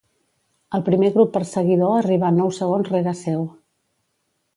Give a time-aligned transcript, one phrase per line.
[0.77, 3.45] El primer grup perseguidor arribà nou segons rere seu.